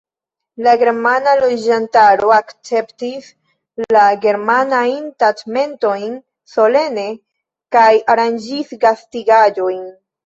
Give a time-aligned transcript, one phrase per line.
[0.67, 3.27] La germana loĝantaro akceptis
[3.97, 6.19] la germanajn taĉmentojn
[6.55, 7.07] solene
[7.77, 9.83] kaj aranĝis gastigaĵon.